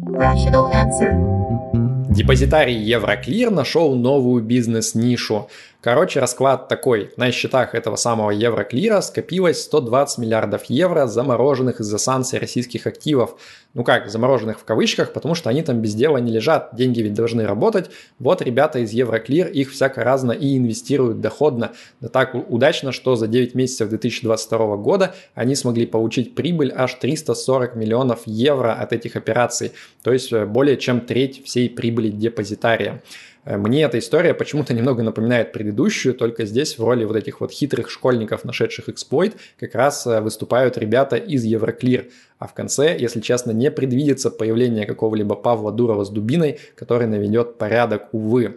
Rational 0.00 0.72
answer. 0.72 1.89
Депозитарий 2.20 2.76
Евроклир 2.76 3.50
нашел 3.50 3.94
новую 3.94 4.42
бизнес-нишу. 4.42 5.48
Короче, 5.82 6.20
расклад 6.20 6.68
такой. 6.68 7.10
На 7.16 7.32
счетах 7.32 7.74
этого 7.74 7.96
самого 7.96 8.32
Евроклира 8.32 9.00
скопилось 9.00 9.62
120 9.62 10.18
миллиардов 10.18 10.64
евро, 10.64 11.06
замороженных 11.06 11.80
из-за 11.80 11.96
санкций 11.96 12.38
российских 12.38 12.86
активов. 12.86 13.36
Ну 13.72 13.82
как, 13.82 14.10
замороженных 14.10 14.58
в 14.58 14.64
кавычках, 14.64 15.14
потому 15.14 15.34
что 15.34 15.48
они 15.48 15.62
там 15.62 15.80
без 15.80 15.94
дела 15.94 16.18
не 16.18 16.30
лежат, 16.32 16.74
деньги 16.74 17.00
ведь 17.00 17.14
должны 17.14 17.46
работать. 17.46 17.90
Вот 18.18 18.42
ребята 18.42 18.80
из 18.80 18.90
Евроклир 18.90 19.46
их 19.46 19.70
всяко 19.70 20.04
разно 20.04 20.32
и 20.32 20.58
инвестируют 20.58 21.22
доходно. 21.22 21.72
Да 22.00 22.08
так 22.08 22.34
удачно, 22.34 22.92
что 22.92 23.16
за 23.16 23.26
9 23.26 23.54
месяцев 23.54 23.88
2022 23.88 24.76
года 24.76 25.14
они 25.34 25.54
смогли 25.54 25.86
получить 25.86 26.34
прибыль 26.34 26.74
аж 26.76 26.92
340 26.94 27.74
миллионов 27.76 28.26
евро 28.26 28.74
от 28.74 28.92
этих 28.92 29.16
операций. 29.16 29.72
То 30.02 30.12
есть 30.12 30.30
э, 30.30 30.44
более 30.44 30.76
чем 30.76 31.00
треть 31.00 31.42
всей 31.46 31.70
прибыли 31.70 32.10
депозитария. 32.10 33.02
Э, 33.44 33.56
мне 33.56 33.82
эта 33.82 33.98
история 33.98 34.34
почему-то 34.34 34.74
немного 34.74 35.02
напоминает 35.02 35.52
предыдущую, 35.52 36.14
только 36.14 36.44
здесь 36.44 36.78
в 36.78 36.84
роли 36.84 37.04
вот 37.04 37.16
этих 37.16 37.40
вот 37.40 37.52
хитрых 37.52 37.90
школьников, 37.90 38.44
нашедших 38.44 38.88
эксплойт, 38.88 39.36
как 39.58 39.74
раз 39.74 40.06
э, 40.06 40.20
выступают 40.20 40.76
ребята 40.78 41.16
из 41.16 41.44
Евроклир. 41.44 42.08
А 42.38 42.46
в 42.46 42.54
конце, 42.54 42.96
если 42.98 43.20
честно, 43.20 43.50
не 43.52 43.70
предвидится 43.70 44.30
появление 44.30 44.86
какого-либо 44.86 45.34
Павла 45.34 45.72
Дурова 45.72 46.04
с 46.04 46.10
дубиной, 46.10 46.58
который 46.74 47.06
наведет 47.06 47.58
порядок, 47.58 48.08
увы. 48.12 48.56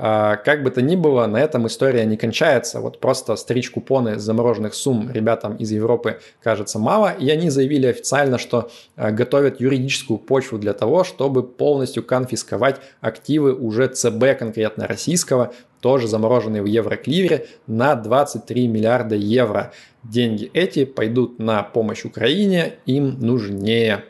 А, 0.00 0.36
как 0.36 0.62
бы 0.62 0.70
то 0.70 0.80
ни 0.80 0.94
было, 0.94 1.26
на 1.26 1.38
этом 1.38 1.66
история 1.66 2.04
не 2.04 2.16
кончается. 2.16 2.80
Вот 2.80 3.00
просто 3.00 3.34
стричь 3.34 3.68
купоны 3.70 4.16
замороженных 4.20 4.74
сумм 4.74 5.10
ребятам 5.10 5.56
из 5.56 5.72
Европы 5.72 6.20
кажется 6.40 6.78
мало, 6.78 7.10
и 7.10 7.28
они 7.30 7.50
заявили 7.50 7.86
официально, 7.86 8.38
что 8.38 8.70
а, 8.94 9.10
готовят 9.10 9.60
юридическую 9.60 10.18
почву 10.18 10.58
для 10.58 10.72
того, 10.72 11.02
чтобы 11.02 11.42
полностью 11.42 12.04
конфисковать 12.04 12.80
активы 13.00 13.52
уже 13.52 13.88
ЦБ 13.88 14.38
конкретно 14.38 14.86
российского, 14.86 15.52
тоже 15.80 16.06
замороженные 16.06 16.62
в 16.62 16.66
евро-кливере, 16.66 17.46
на 17.66 17.96
23 17.96 18.68
миллиарда 18.68 19.16
евро. 19.16 19.72
Деньги 20.04 20.48
эти 20.54 20.84
пойдут 20.84 21.40
на 21.40 21.64
помощь 21.64 22.04
Украине, 22.04 22.74
им 22.86 23.18
нужнее. 23.18 24.04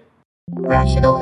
Rational. 0.51 1.19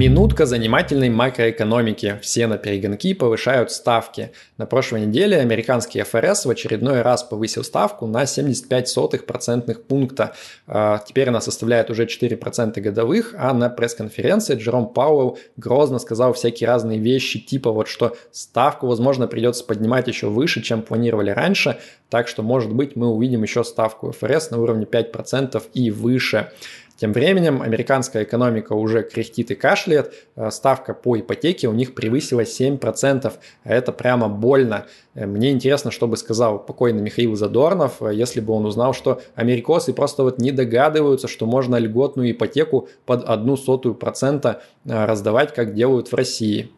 Минутка 0.00 0.46
занимательной 0.46 1.10
макроэкономики. 1.10 2.18
Все 2.22 2.46
на 2.46 2.56
перегонки 2.56 3.12
повышают 3.12 3.70
ставки. 3.70 4.32
На 4.56 4.64
прошлой 4.64 5.02
неделе 5.02 5.36
американский 5.36 6.00
ФРС 6.02 6.46
в 6.46 6.48
очередной 6.48 7.02
раз 7.02 7.22
повысил 7.22 7.62
ставку 7.64 8.06
на 8.06 8.22
75% 8.22 9.74
пункта. 9.74 10.32
А, 10.66 11.04
теперь 11.06 11.28
она 11.28 11.42
составляет 11.42 11.90
уже 11.90 12.06
4% 12.06 12.80
годовых, 12.80 13.34
а 13.36 13.52
на 13.52 13.68
пресс-конференции 13.68 14.56
Джером 14.56 14.88
Пауэлл 14.88 15.38
грозно 15.58 15.98
сказал 15.98 16.32
всякие 16.32 16.68
разные 16.68 16.98
вещи, 16.98 17.38
типа 17.38 17.70
вот 17.70 17.86
что 17.86 18.16
ставку, 18.32 18.86
возможно, 18.86 19.26
придется 19.26 19.64
поднимать 19.64 20.08
еще 20.08 20.28
выше, 20.28 20.62
чем 20.62 20.80
планировали 20.80 21.28
раньше, 21.28 21.76
так 22.08 22.26
что, 22.26 22.42
может 22.42 22.72
быть, 22.72 22.96
мы 22.96 23.08
увидим 23.08 23.42
еще 23.42 23.64
ставку 23.64 24.12
ФРС 24.12 24.50
на 24.50 24.62
уровне 24.62 24.86
5% 24.90 25.62
и 25.74 25.90
выше. 25.90 26.52
Тем 27.00 27.14
временем 27.14 27.62
американская 27.62 28.24
экономика 28.24 28.74
уже 28.74 29.02
кряхтит 29.02 29.50
и 29.50 29.54
кашляет, 29.54 30.12
э, 30.36 30.50
ставка 30.50 30.92
по 30.92 31.18
ипотеке 31.18 31.66
у 31.66 31.72
них 31.72 31.94
превысила 31.94 32.44
7%, 32.44 33.32
а 33.64 33.72
это 33.72 33.90
прямо 33.92 34.28
больно. 34.28 34.84
Э, 35.14 35.24
мне 35.24 35.50
интересно, 35.50 35.92
что 35.92 36.06
бы 36.06 36.18
сказал 36.18 36.58
покойный 36.58 37.00
Михаил 37.00 37.36
Задорнов, 37.36 38.02
э, 38.02 38.10
если 38.12 38.40
бы 38.40 38.52
он 38.52 38.66
узнал, 38.66 38.92
что 38.92 39.22
америкосы 39.34 39.94
просто 39.94 40.24
вот 40.24 40.38
не 40.38 40.52
догадываются, 40.52 41.26
что 41.26 41.46
можно 41.46 41.76
льготную 41.76 42.32
ипотеку 42.32 42.90
под 43.06 43.24
одну 43.24 43.56
сотую 43.56 43.94
процента 43.94 44.60
раздавать, 44.84 45.54
как 45.54 45.72
делают 45.72 46.12
в 46.12 46.14
России. 46.14 46.70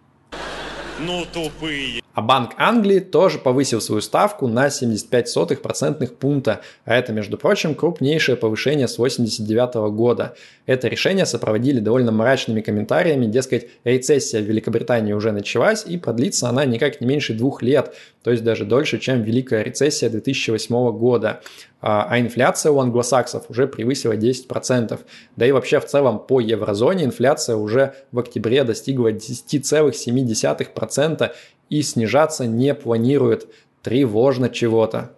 Ну, 1.05 1.25
тупые. 1.33 2.03
А 2.15 2.21
Банк 2.21 2.53
Англии 2.59 3.01
тоже 3.01 3.39
повысил 3.39 3.81
свою 3.81 4.03
ставку 4.03 4.47
на 4.47 4.67
75% 4.67 6.07
пункта, 6.15 6.61
а 6.85 6.95
это, 6.95 7.13
между 7.13 7.39
прочим, 7.39 7.75
крупнейшее 7.75 8.37
повышение 8.37 8.87
с 8.87 8.99
1989 8.99 9.95
года. 9.95 10.35
Это 10.67 10.89
решение 10.89 11.25
сопроводили 11.25 11.81
довольно 11.81 12.13
мрачными 12.13 12.61
комментариями, 12.61 13.27
дескать, 13.27 13.69
рецессия 13.85 14.43
в 14.43 14.45
Великобритании 14.45 15.15
уже 15.15 15.33
началась 15.33 15.85
и 15.87 15.97
продлится 15.97 16.51
она 16.51 16.67
никак 16.67 17.01
не 17.01 17.07
меньше 17.07 17.33
двух 17.33 17.63
лет, 17.63 17.95
то 18.23 18.31
есть 18.31 18.45
даже 18.45 18.67
дольше, 18.67 18.99
чем 18.99 19.23
Великая 19.23 19.63
рецессия 19.63 20.11
2008 20.11 20.93
года 20.99 21.41
а, 21.85 22.07
а 22.09 22.21
инфляция 22.21 22.71
у 22.71 22.79
англосаксов 22.79 23.51
уже 23.51 23.67
превысила 23.67 24.13
10%. 24.13 25.01
Да 25.37 25.47
и 25.47 25.51
вообще 25.51 25.81
в 25.81 25.87
целом 25.87 26.21
по 26.21 26.39
еврозоне 26.39 27.05
инфляция 27.05 27.57
уже 27.57 27.95
в 28.13 28.21
октябре 28.21 28.63
достигла 28.63 29.09
10,7% 29.09 30.67
и 31.69 31.83
снижаться 31.83 32.47
не 32.47 32.75
планирует. 32.75 33.47
Тревожно 33.83 34.49
чего-то. 34.49 35.13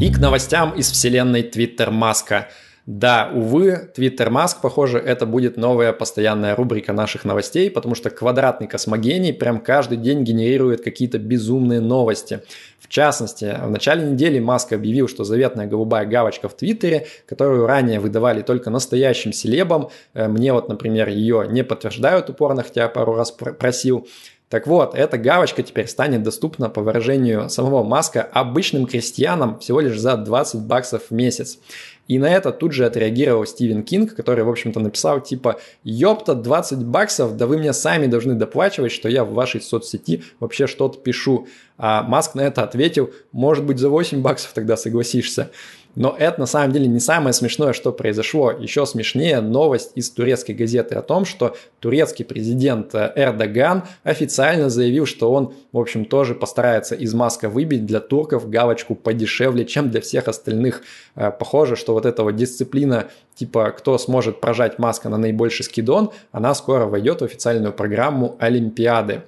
И 0.00 0.12
к 0.12 0.18
новостям 0.18 0.72
из 0.72 0.90
вселенной 0.90 1.42
Твиттер 1.42 1.90
Маска. 1.90 2.48
Да, 2.86 3.30
увы, 3.34 3.90
Twitter 3.96 4.28
Маск, 4.28 4.60
похоже, 4.60 4.98
это 4.98 5.24
будет 5.24 5.56
новая 5.56 5.94
постоянная 5.94 6.54
рубрика 6.54 6.92
наших 6.92 7.24
новостей, 7.24 7.70
потому 7.70 7.94
что 7.94 8.10
квадратный 8.10 8.66
космогений 8.66 9.32
прям 9.32 9.60
каждый 9.60 9.96
день 9.96 10.22
генерирует 10.22 10.84
какие-то 10.84 11.18
безумные 11.18 11.80
новости. 11.80 12.42
В 12.78 12.88
частности, 12.88 13.56
в 13.58 13.70
начале 13.70 14.04
недели 14.04 14.38
Маск 14.38 14.74
объявил, 14.74 15.08
что 15.08 15.24
заветная 15.24 15.66
голубая 15.66 16.04
галочка 16.04 16.50
в 16.50 16.54
Твиттере, 16.54 17.06
которую 17.24 17.66
ранее 17.66 18.00
выдавали 18.00 18.42
только 18.42 18.68
настоящим 18.68 19.32
селебам, 19.32 19.88
э, 20.12 20.28
мне 20.28 20.52
вот, 20.52 20.68
например, 20.68 21.08
ее 21.08 21.46
не 21.48 21.64
подтверждают 21.64 22.28
упорно, 22.28 22.62
хотя 22.62 22.86
пару 22.88 23.14
раз 23.14 23.30
просил, 23.32 24.06
так 24.54 24.68
вот, 24.68 24.94
эта 24.94 25.18
галочка 25.18 25.64
теперь 25.64 25.88
станет 25.88 26.22
доступна 26.22 26.70
по 26.70 26.80
выражению 26.80 27.50
самого 27.50 27.82
Маска 27.82 28.22
обычным 28.22 28.86
крестьянам 28.86 29.58
всего 29.58 29.80
лишь 29.80 29.98
за 29.98 30.16
20 30.16 30.60
баксов 30.60 31.10
в 31.10 31.12
месяц. 31.12 31.58
И 32.06 32.20
на 32.20 32.26
это 32.26 32.52
тут 32.52 32.70
же 32.70 32.86
отреагировал 32.86 33.46
Стивен 33.46 33.82
Кинг, 33.82 34.14
который, 34.14 34.44
в 34.44 34.48
общем-то, 34.48 34.78
написал 34.78 35.20
типа 35.20 35.58
«Ёпта, 35.82 36.36
20 36.36 36.84
баксов, 36.84 37.36
да 37.36 37.48
вы 37.48 37.58
мне 37.58 37.72
сами 37.72 38.06
должны 38.06 38.34
доплачивать, 38.34 38.92
что 38.92 39.08
я 39.08 39.24
в 39.24 39.32
вашей 39.32 39.60
соцсети 39.60 40.22
вообще 40.38 40.68
что-то 40.68 41.00
пишу». 41.00 41.48
А 41.76 42.04
Маск 42.04 42.36
на 42.36 42.42
это 42.42 42.62
ответил 42.62 43.10
«Может 43.32 43.64
быть, 43.64 43.80
за 43.80 43.88
8 43.88 44.22
баксов 44.22 44.52
тогда 44.54 44.76
согласишься». 44.76 45.50
Но 45.94 46.14
это 46.18 46.40
на 46.40 46.46
самом 46.46 46.72
деле 46.72 46.86
не 46.86 47.00
самое 47.00 47.32
смешное, 47.32 47.72
что 47.72 47.92
произошло. 47.92 48.50
Еще 48.50 48.84
смешнее 48.86 49.40
новость 49.40 49.92
из 49.94 50.10
турецкой 50.10 50.52
газеты 50.52 50.94
о 50.96 51.02
том, 51.02 51.24
что 51.24 51.56
турецкий 51.80 52.24
президент 52.24 52.94
э, 52.94 53.12
Эрдоган 53.14 53.84
официально 54.02 54.70
заявил, 54.70 55.06
что 55.06 55.32
он, 55.32 55.54
в 55.72 55.78
общем, 55.78 56.04
тоже 56.04 56.34
постарается 56.34 56.94
из 56.94 57.14
Маска 57.14 57.48
выбить 57.48 57.86
для 57.86 58.00
турков 58.00 58.48
галочку 58.48 58.94
подешевле, 58.94 59.64
чем 59.64 59.90
для 59.90 60.00
всех 60.00 60.28
остальных. 60.28 60.82
Э, 61.14 61.30
похоже, 61.30 61.76
что 61.76 61.92
вот 61.92 62.06
эта 62.06 62.24
вот 62.24 62.34
дисциплина, 62.36 63.08
типа, 63.36 63.70
кто 63.70 63.96
сможет 63.98 64.40
прожать 64.40 64.78
Маска 64.78 65.08
на 65.08 65.16
наибольший 65.16 65.64
скидон, 65.64 66.10
она 66.32 66.54
скоро 66.54 66.86
войдет 66.86 67.20
в 67.20 67.24
официальную 67.24 67.72
программу 67.72 68.36
Олимпиады. 68.40 69.22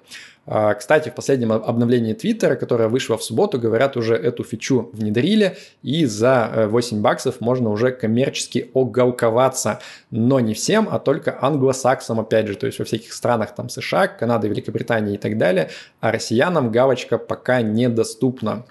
А, 0.46 0.74
кстати, 0.74 1.08
в 1.08 1.14
последнем 1.14 1.52
обновлении 1.52 2.12
Твиттера, 2.12 2.54
которое 2.54 2.88
вышло 2.88 3.18
в 3.18 3.24
субботу, 3.24 3.58
говорят, 3.58 3.96
уже 3.96 4.14
эту 4.14 4.44
фичу 4.44 4.90
внедрили, 4.92 5.56
и 5.82 6.04
за 6.04 6.68
8 6.70 6.96
э, 6.96 7.00
баксов 7.00 7.40
можно 7.40 7.70
уже 7.70 7.90
коммерчески 7.90 8.70
оголковаться. 8.72 9.80
Но 10.10 10.38
не 10.38 10.54
всем, 10.54 10.88
а 10.90 10.98
только 11.00 11.36
англосаксам, 11.40 12.20
опять 12.20 12.46
же, 12.46 12.56
то 12.56 12.66
есть 12.66 12.78
во 12.78 12.84
всяких 12.84 13.12
странах 13.12 13.54
там 13.54 13.68
США, 13.68 14.06
Канады, 14.06 14.48
Великобритании 14.48 15.14
и 15.14 15.18
так 15.18 15.36
далее, 15.36 15.70
а 16.00 16.12
россиянам 16.12 16.70
галочка 16.70 17.18
пока 17.18 17.62
недоступна. 17.62 18.64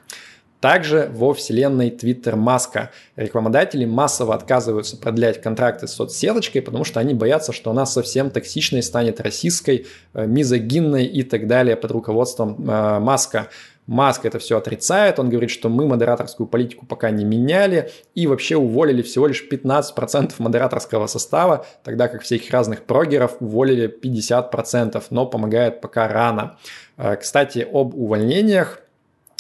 Также 0.66 1.12
во 1.14 1.36
вселенной 1.36 1.92
Twitter 1.92 2.36
Маска 2.36 2.90
рекламодатели 3.16 3.86
массово 3.86 4.34
отказываются 4.34 4.98
продлять 4.98 5.40
контракты 5.40 5.88
с 5.88 5.92
соцсеточкой, 5.92 6.64
потому 6.64 6.84
что 6.86 7.00
они 7.00 7.14
боятся, 7.14 7.54
что 7.54 7.70
она 7.70 7.86
совсем 7.86 8.32
токсичной 8.32 8.82
станет 8.82 9.22
российской, 9.22 9.86
э, 10.16 10.26
мизогинной 10.26 11.06
и 11.06 11.22
так 11.22 11.46
далее 11.46 11.76
под 11.76 11.92
руководством 11.92 12.68
э, 12.68 13.00
Маска. 13.00 13.50
Маск 13.86 14.26
это 14.26 14.40
все 14.40 14.58
отрицает, 14.58 15.20
он 15.20 15.30
говорит, 15.30 15.52
что 15.52 15.70
мы 15.70 15.86
модераторскую 15.86 16.48
политику 16.48 16.88
пока 16.88 17.12
не 17.12 17.24
меняли 17.24 17.92
и 18.16 18.26
вообще 18.26 18.56
уволили 18.56 19.04
всего 19.04 19.28
лишь 19.28 19.46
15% 19.48 20.34
модераторского 20.40 21.06
состава, 21.06 21.68
тогда 21.84 22.08
как 22.08 22.24
всяких 22.24 22.50
разных 22.50 22.86
прогеров 22.86 23.38
уволили 23.40 23.88
50%, 23.88 25.04
но 25.12 25.28
помогает 25.28 25.80
пока 25.80 26.08
рано. 26.08 26.58
Э, 26.98 27.18
кстати, 27.18 27.68
об 27.72 27.94
увольнениях 27.94 28.82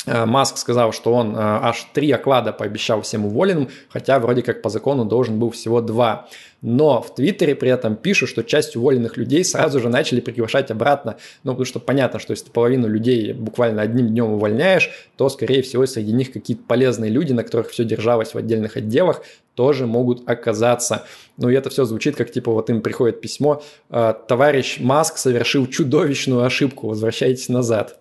Маск 0.05 0.57
сказал, 0.57 0.91
что 0.91 1.13
он 1.13 1.35
э, 1.35 1.39
аж 1.39 1.87
три 1.93 2.11
оклада 2.11 2.53
пообещал 2.53 3.01
всем 3.01 3.25
уволенным, 3.25 3.69
хотя 3.89 4.19
вроде 4.19 4.41
как 4.41 4.61
по 4.61 4.69
закону 4.69 5.05
должен 5.05 5.39
был 5.39 5.51
всего 5.51 5.81
два. 5.81 6.27
Но 6.61 7.01
в 7.01 7.13
Твиттере 7.13 7.53
при 7.55 7.69
этом 7.69 7.95
пишут, 7.95 8.29
что 8.29 8.43
часть 8.43 8.75
уволенных 8.75 9.17
людей 9.17 9.43
сразу 9.45 9.79
же 9.79 9.87
начали 9.87 10.19
приглашать 10.19 10.71
обратно. 10.71 11.17
Ну, 11.43 11.51
потому 11.51 11.65
что 11.65 11.79
понятно, 11.79 12.19
что 12.19 12.31
если 12.31 12.45
ты 12.45 12.51
половину 12.51 12.87
людей 12.87 13.33
буквально 13.33 13.83
одним 13.83 14.07
днем 14.07 14.31
увольняешь, 14.31 14.89
то, 15.15 15.29
скорее 15.29 15.61
всего, 15.61 15.85
среди 15.85 16.11
них 16.11 16.31
какие-то 16.31 16.63
полезные 16.63 17.11
люди, 17.11 17.33
на 17.33 17.43
которых 17.43 17.69
все 17.69 17.83
держалось 17.83 18.33
в 18.33 18.37
отдельных 18.37 18.77
отделах, 18.77 19.21
тоже 19.53 19.85
могут 19.85 20.27
оказаться. 20.27 21.05
Ну, 21.37 21.49
и 21.49 21.55
это 21.55 21.69
все 21.69 21.85
звучит 21.85 22.15
как, 22.15 22.31
типа, 22.31 22.51
вот 22.51 22.69
им 22.69 22.81
приходит 22.81 23.21
письмо, 23.21 23.61
«Э, 23.89 24.13
товарищ 24.27 24.79
Маск 24.79 25.17
совершил 25.17 25.67
чудовищную 25.67 26.43
ошибку, 26.43 26.87
возвращайтесь 26.87 27.47
назад. 27.47 27.99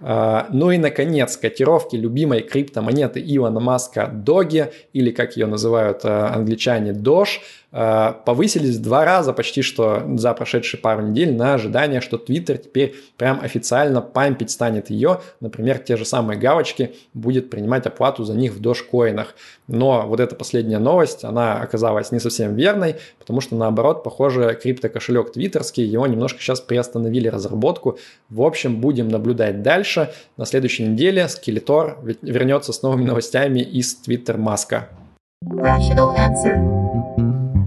А, 0.00 0.48
ну 0.50 0.70
и, 0.70 0.78
наконец, 0.78 1.36
котировки 1.36 1.96
любимой 1.96 2.40
криптомонеты 2.40 3.20
Илона 3.20 3.60
Маска 3.60 4.06
Доги, 4.06 4.72
или 4.92 5.10
как 5.10 5.36
ее 5.36 5.46
называют 5.46 6.00
а, 6.04 6.32
англичане 6.34 6.92
Doge, 6.92 7.40
повысились 7.70 8.76
в 8.76 8.82
два 8.82 9.04
раза 9.04 9.32
почти 9.32 9.62
что 9.62 10.02
за 10.16 10.34
прошедшие 10.34 10.80
пару 10.80 11.02
недель 11.02 11.34
на 11.34 11.54
ожидание, 11.54 12.00
что 12.00 12.16
Twitter 12.16 12.58
теперь 12.58 12.94
прям 13.16 13.40
официально 13.40 14.00
пампить 14.00 14.50
станет 14.50 14.90
ее. 14.90 15.20
Например, 15.40 15.78
те 15.78 15.96
же 15.96 16.04
самые 16.04 16.38
галочки 16.38 16.94
будет 17.14 17.48
принимать 17.50 17.86
оплату 17.86 18.24
за 18.24 18.34
них 18.34 18.54
в 18.54 18.60
дошкоинах. 18.60 19.34
Но 19.68 20.04
вот 20.06 20.18
эта 20.18 20.34
последняя 20.34 20.78
новость, 20.78 21.24
она 21.24 21.60
оказалась 21.60 22.10
не 22.10 22.18
совсем 22.18 22.56
верной, 22.56 22.96
потому 23.18 23.40
что 23.40 23.54
наоборот, 23.54 24.02
похоже, 24.02 24.58
криптокошелек 24.60 25.32
твиттерский, 25.32 25.84
его 25.84 26.06
немножко 26.08 26.40
сейчас 26.40 26.60
приостановили 26.60 27.28
разработку. 27.28 27.98
В 28.28 28.42
общем, 28.42 28.80
будем 28.80 29.08
наблюдать 29.08 29.62
дальше. 29.62 30.12
На 30.36 30.44
следующей 30.44 30.88
неделе 30.88 31.28
Skeletor 31.28 32.16
вернется 32.22 32.72
с 32.72 32.82
новыми 32.82 33.04
новостями 33.04 33.60
из 33.60 33.96
Twitter 34.04 34.36
Маска. 34.36 34.88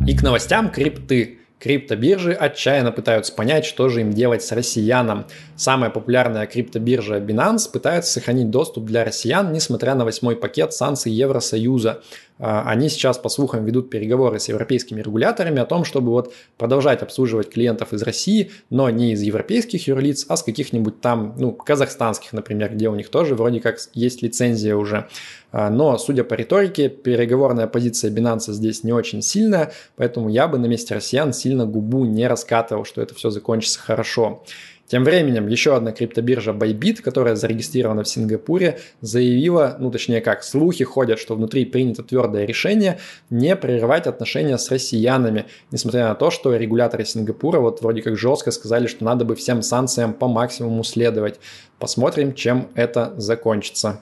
И 0.05 0.15
к 0.15 0.21
новостям 0.21 0.69
крипты. 0.69 1.39
Криптобиржи 1.59 2.33
отчаянно 2.33 2.91
пытаются 2.91 3.31
понять, 3.31 3.63
что 3.63 3.87
же 3.87 4.01
им 4.01 4.11
делать 4.11 4.43
с 4.43 4.51
россияном. 4.51 5.27
Самая 5.55 5.89
популярная 5.89 6.45
криптобиржа 6.45 7.19
Binance 7.19 7.71
пытается 7.71 8.11
сохранить 8.11 8.49
доступ 8.49 8.83
для 8.83 9.05
россиян, 9.05 9.53
несмотря 9.53 9.95
на 9.95 10.03
восьмой 10.03 10.35
пакет 10.35 10.73
санкций 10.73 11.13
Евросоюза. 11.13 12.01
А, 12.39 12.63
они 12.67 12.89
сейчас, 12.89 13.17
по 13.17 13.29
слухам, 13.29 13.65
ведут 13.65 13.89
переговоры 13.89 14.39
с 14.39 14.49
европейскими 14.49 15.01
регуляторами 15.01 15.59
о 15.59 15.65
том, 15.65 15.85
чтобы 15.85 16.11
вот 16.11 16.33
продолжать 16.57 17.01
обслуживать 17.01 17.49
клиентов 17.49 17.93
из 17.93 18.01
России, 18.01 18.51
но 18.69 18.89
не 18.89 19.13
из 19.13 19.21
европейских 19.21 19.87
юрлиц, 19.87 20.25
а 20.29 20.37
с 20.37 20.43
каких-нибудь 20.43 21.01
там, 21.01 21.35
ну, 21.37 21.51
казахстанских, 21.51 22.33
например, 22.33 22.73
где 22.73 22.89
у 22.89 22.95
них 22.95 23.09
тоже 23.09 23.35
вроде 23.35 23.59
как 23.59 23.77
есть 23.93 24.21
лицензия 24.21 24.75
уже. 24.75 25.07
А, 25.51 25.69
но, 25.69 25.97
судя 25.97 26.23
по 26.23 26.33
риторике, 26.33 26.89
переговорная 26.89 27.67
позиция 27.67 28.11
Binance 28.11 28.51
здесь 28.51 28.83
не 28.83 28.91
очень 28.91 29.21
сильная, 29.21 29.71
поэтому 29.95 30.29
я 30.29 30.47
бы 30.47 30.57
на 30.57 30.65
месте 30.65 30.95
россиян 30.95 31.31
сильно 31.33 31.65
губу 31.65 32.05
не 32.05 32.27
раскатывал, 32.27 32.85
что 32.85 33.01
это 33.01 33.13
все 33.13 33.29
закончится 33.29 33.79
хорошо. 33.79 34.43
Тем 34.87 35.03
временем 35.03 35.47
еще 35.47 35.75
одна 35.75 35.91
криптобиржа 35.91 36.51
Bybit, 36.51 37.01
которая 37.01 37.35
зарегистрирована 37.35 38.03
в 38.03 38.07
Сингапуре, 38.07 38.79
заявила, 39.01 39.77
ну 39.79 39.89
точнее 39.91 40.21
как, 40.21 40.43
слухи 40.43 40.83
ходят, 40.83 41.19
что 41.19 41.35
внутри 41.35 41.65
принято 41.65 42.03
твердое 42.03 42.45
решение 42.45 42.99
не 43.29 43.55
прерывать 43.55 44.07
отношения 44.07 44.57
с 44.57 44.69
россиянами, 44.69 45.45
несмотря 45.71 46.09
на 46.09 46.15
то, 46.15 46.31
что 46.31 46.55
регуляторы 46.55 47.05
Сингапура 47.05 47.59
вот 47.59 47.81
вроде 47.81 48.01
как 48.01 48.17
жестко 48.17 48.51
сказали, 48.51 48.87
что 48.87 49.05
надо 49.05 49.25
бы 49.25 49.35
всем 49.35 49.61
санкциям 49.61 50.13
по 50.13 50.27
максимуму 50.27 50.83
следовать. 50.83 51.39
Посмотрим, 51.79 52.33
чем 52.33 52.67
это 52.75 53.13
закончится. 53.17 54.01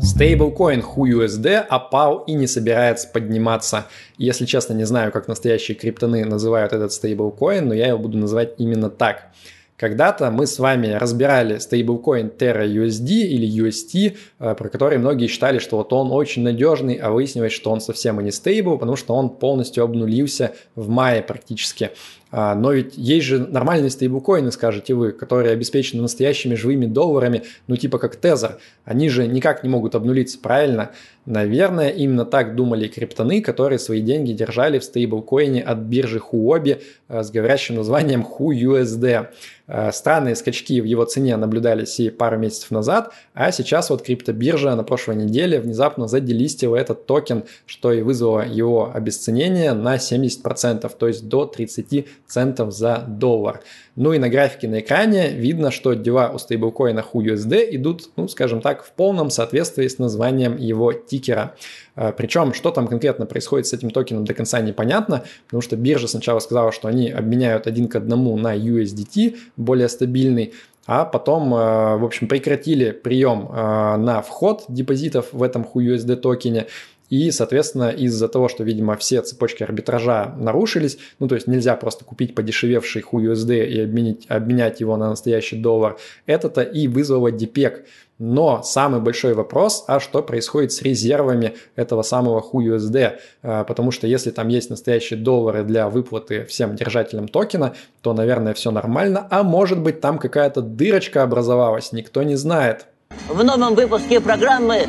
Стейблкоин 0.00 0.80
HUUSD 0.80 1.56
опал 1.56 2.18
и 2.26 2.32
не 2.34 2.46
собирается 2.46 3.08
подниматься. 3.08 3.86
Если 4.18 4.44
честно, 4.44 4.74
не 4.74 4.84
знаю, 4.84 5.12
как 5.12 5.28
настоящие 5.28 5.76
криптоны 5.76 6.24
называют 6.24 6.72
этот 6.72 6.92
стейблкоин, 6.92 7.68
но 7.68 7.74
я 7.74 7.88
его 7.88 7.98
буду 7.98 8.18
называть 8.18 8.54
именно 8.58 8.90
так. 8.90 9.30
Когда-то 9.76 10.30
мы 10.30 10.46
с 10.46 10.60
вами 10.60 10.92
разбирали 10.92 11.58
стейблкоин 11.58 12.30
Terra 12.38 12.64
USD 12.64 13.08
или 13.08 13.66
UST, 13.66 14.16
э, 14.38 14.54
про 14.54 14.68
который 14.68 14.98
многие 14.98 15.26
считали, 15.26 15.58
что 15.58 15.78
вот 15.78 15.92
он 15.92 16.12
очень 16.12 16.42
надежный, 16.42 16.94
а 16.94 17.10
выяснилось, 17.10 17.52
что 17.52 17.72
он 17.72 17.80
совсем 17.80 18.20
и 18.20 18.24
не 18.24 18.30
стейбл, 18.30 18.78
потому 18.78 18.96
что 18.96 19.14
он 19.14 19.30
полностью 19.30 19.82
обнулился 19.82 20.52
в 20.76 20.88
мае 20.88 21.22
практически. 21.22 21.90
А, 22.36 22.56
но 22.56 22.72
ведь 22.72 22.94
есть 22.96 23.26
же 23.26 23.38
нормальные 23.38 23.90
стейблкоины, 23.90 24.50
скажете 24.50 24.94
вы, 24.94 25.12
которые 25.12 25.52
обеспечены 25.52 26.02
настоящими 26.02 26.56
живыми 26.56 26.84
долларами, 26.84 27.44
ну 27.68 27.76
типа 27.76 27.98
как 27.98 28.16
Тезер. 28.16 28.58
Они 28.84 29.08
же 29.08 29.28
никак 29.28 29.62
не 29.62 29.68
могут 29.68 29.94
обнулиться, 29.94 30.40
правильно? 30.40 30.90
Наверное, 31.26 31.90
именно 31.90 32.24
так 32.24 32.56
думали 32.56 32.88
криптоны, 32.88 33.40
которые 33.40 33.78
свои 33.78 34.00
деньги 34.00 34.32
держали 34.32 34.80
в 34.80 34.84
стейблкоине 34.84 35.62
от 35.62 35.78
биржи 35.78 36.18
Huobi 36.18 36.82
а, 37.06 37.22
с 37.22 37.30
говорящим 37.30 37.76
названием 37.76 38.26
HUUSD. 38.26 39.28
А, 39.66 39.92
странные 39.92 40.36
скачки 40.36 40.80
в 40.80 40.84
его 40.84 41.04
цене 41.06 41.36
наблюдались 41.36 41.98
и 41.98 42.10
пару 42.10 42.36
месяцев 42.36 42.70
назад, 42.70 43.14
а 43.32 43.50
сейчас 43.50 43.88
вот 43.88 44.02
криптобиржа 44.02 44.76
на 44.76 44.82
прошлой 44.82 45.16
неделе 45.16 45.58
внезапно 45.58 46.06
заделистила 46.06 46.76
этот 46.76 47.06
токен, 47.06 47.44
что 47.64 47.90
и 47.90 48.02
вызвало 48.02 48.46
его 48.46 48.90
обесценение 48.92 49.72
на 49.72 49.96
70%, 49.96 50.92
то 50.98 51.08
есть 51.08 51.28
до 51.28 51.46
30 51.46 52.06
центов 52.26 52.72
за 52.72 53.04
доллар. 53.06 53.60
Ну 53.96 54.12
и 54.12 54.18
на 54.18 54.28
графике 54.28 54.68
на 54.68 54.80
экране 54.80 55.30
видно, 55.30 55.70
что 55.70 55.94
дела 55.94 56.30
у 56.30 56.38
стейблкоина 56.38 57.04
HUUSD 57.12 57.68
идут, 57.72 58.10
ну 58.16 58.28
скажем 58.28 58.60
так, 58.60 58.84
в 58.84 58.92
полном 58.92 59.30
соответствии 59.30 59.86
с 59.86 59.98
названием 59.98 60.56
его 60.56 60.92
тикера. 60.92 61.54
А, 61.94 62.12
Причем, 62.12 62.54
что 62.54 62.70
там 62.70 62.88
конкретно 62.88 63.26
происходит 63.26 63.66
с 63.66 63.72
этим 63.72 63.90
токеном 63.90 64.24
до 64.24 64.34
конца 64.34 64.60
непонятно, 64.60 65.24
потому 65.46 65.60
что 65.60 65.76
биржа 65.76 66.08
сначала 66.08 66.40
сказала, 66.40 66.72
что 66.72 66.88
они 66.88 67.10
обменяют 67.10 67.66
один 67.66 67.88
к 67.88 67.96
одному 67.96 68.36
на 68.36 68.56
USDT, 68.56 69.36
более 69.56 69.88
стабильный, 69.88 70.54
а 70.86 71.04
потом, 71.04 71.54
а, 71.54 71.96
в 71.96 72.04
общем, 72.04 72.28
прекратили 72.28 72.90
прием 72.90 73.48
а, 73.50 73.96
на 73.96 74.20
вход 74.20 74.64
депозитов 74.68 75.32
в 75.32 75.42
этом 75.42 75.66
HUUSD 75.72 76.16
токене, 76.16 76.66
и, 77.14 77.30
соответственно, 77.30 77.90
из-за 77.90 78.26
того, 78.26 78.48
что, 78.48 78.64
видимо, 78.64 78.96
все 78.96 79.22
цепочки 79.22 79.62
арбитража 79.62 80.34
нарушились, 80.36 80.98
ну, 81.20 81.28
то 81.28 81.36
есть 81.36 81.46
нельзя 81.46 81.76
просто 81.76 82.04
купить 82.04 82.34
подешевевший 82.34 83.02
USD 83.02 83.66
и 83.66 83.80
обменять, 83.82 84.26
обменять 84.26 84.80
его 84.80 84.96
на 84.96 85.10
настоящий 85.10 85.54
доллар, 85.54 85.96
это-то 86.26 86.62
и 86.62 86.88
вызвало 86.88 87.30
дипек. 87.30 87.84
Но 88.18 88.64
самый 88.64 89.00
большой 89.00 89.34
вопрос, 89.34 89.84
а 89.86 90.00
что 90.00 90.24
происходит 90.24 90.72
с 90.72 90.82
резервами 90.82 91.54
этого 91.76 92.02
самого 92.02 92.40
HUUSD? 92.40 93.12
А, 93.44 93.62
потому 93.62 93.92
что 93.92 94.08
если 94.08 94.32
там 94.32 94.48
есть 94.48 94.70
настоящие 94.70 95.16
доллары 95.16 95.62
для 95.62 95.88
выплаты 95.88 96.44
всем 96.46 96.74
держателям 96.74 97.28
токена, 97.28 97.76
то, 98.02 98.12
наверное, 98.12 98.54
все 98.54 98.72
нормально. 98.72 99.28
А 99.30 99.44
может 99.44 99.78
быть 99.78 100.00
там 100.00 100.18
какая-то 100.18 100.62
дырочка 100.62 101.22
образовалась, 101.22 101.92
никто 101.92 102.24
не 102.24 102.34
знает. 102.34 102.86
В 103.28 103.44
новом 103.44 103.76
выпуске 103.76 104.20
программы 104.20 104.88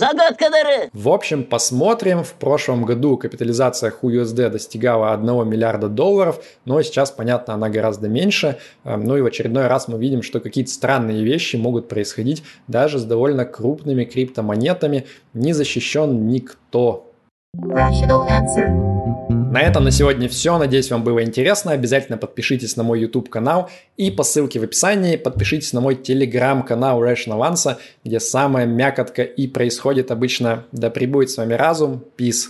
Загадка 0.00 0.48
дыры! 0.48 0.88
В 0.94 1.10
общем, 1.10 1.44
посмотрим. 1.44 2.24
В 2.24 2.32
прошлом 2.32 2.86
году 2.86 3.18
капитализация 3.18 3.92
HUUSD 3.92 4.48
достигала 4.48 5.12
1 5.12 5.46
миллиарда 5.46 5.88
долларов, 5.88 6.42
но 6.64 6.80
сейчас, 6.80 7.10
понятно, 7.10 7.52
она 7.52 7.68
гораздо 7.68 8.08
меньше. 8.08 8.56
Эм, 8.84 9.04
ну 9.04 9.18
и 9.18 9.20
в 9.20 9.26
очередной 9.26 9.66
раз 9.66 9.88
мы 9.88 9.98
видим, 9.98 10.22
что 10.22 10.40
какие-то 10.40 10.70
странные 10.70 11.22
вещи 11.22 11.56
могут 11.56 11.88
происходить 11.88 12.42
даже 12.66 12.98
с 12.98 13.04
довольно 13.04 13.44
крупными 13.44 14.04
криптомонетами. 14.04 15.04
Не 15.34 15.52
защищен 15.52 16.28
никто. 16.28 17.12
Rational 17.54 18.26
answer. 18.26 19.39
На 19.50 19.60
этом 19.62 19.82
на 19.82 19.90
сегодня 19.90 20.28
все. 20.28 20.56
Надеюсь, 20.58 20.92
вам 20.92 21.02
было 21.02 21.24
интересно. 21.24 21.72
Обязательно 21.72 22.16
подпишитесь 22.16 22.76
на 22.76 22.84
мой 22.84 23.00
YouTube 23.00 23.28
канал 23.28 23.68
и 23.96 24.12
по 24.12 24.22
ссылке 24.22 24.60
в 24.60 24.62
описании 24.62 25.16
подпишитесь 25.16 25.72
на 25.72 25.80
мой 25.80 25.96
Telegram 25.96 26.64
канал 26.64 27.02
Rational 27.02 27.40
Answer, 27.50 27.76
где 28.04 28.20
самая 28.20 28.66
мякотка 28.66 29.24
и 29.24 29.48
происходит 29.48 30.12
обычно. 30.12 30.66
Да 30.70 30.88
пребудет 30.88 31.30
с 31.30 31.36
вами 31.36 31.54
разум. 31.54 32.04
Peace. 32.16 32.46